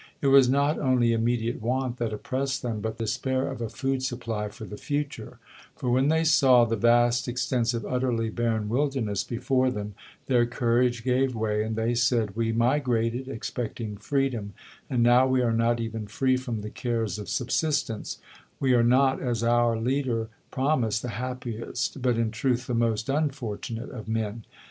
It 0.19 0.29
was 0.33 0.49
not 0.49 0.79
only 0.79 1.13
immediate 1.13 1.61
want 1.61 1.97
that 1.97 2.11
oppressed 2.11 2.63
them, 2.63 2.81
but 2.81 2.97
despair 2.97 3.47
of 3.51 3.61
a 3.61 3.69
food 3.69 4.01
supply 4.01 4.49
for 4.49 4.65
the 4.65 4.75
future; 4.75 5.37
for 5.75 5.91
when 5.91 6.07
they 6.07 6.23
saw 6.23 6.65
the 6.65 6.75
vast, 6.75 7.27
extensive, 7.27 7.85
utterly 7.85 8.31
barren 8.31 8.67
wilderness 8.67 9.23
before 9.23 9.69
them, 9.69 9.93
their 10.25 10.47
courage 10.47 11.03
gave 11.03 11.35
way, 11.35 11.61
and 11.61 11.75
they 11.75 11.93
said: 11.93 12.35
"We 12.35 12.51
migrated, 12.51 13.27
expecting 13.27 13.95
freedom, 13.95 14.53
and 14.89 15.03
now 15.03 15.27
we 15.27 15.43
are 15.43 15.53
not 15.53 15.79
even 15.79 16.07
free 16.07 16.35
from 16.35 16.61
the 16.61 16.71
cares 16.71 17.19
of 17.19 17.29
subsistence; 17.29 18.17
we 18.59 18.73
are 18.73 18.81
not, 18.83 19.21
as 19.21 19.43
out 19.43 19.83
leader 19.83 20.29
promised, 20.49 21.03
the 21.03 21.09
happiest, 21.09 22.01
but 22.01 22.17
in 22.17 22.31
truth 22.31 22.65
the 22.65 22.73
most 22.73 23.07
unfortunate 23.07 23.91
of 23.91 24.07
men. 24.07 24.45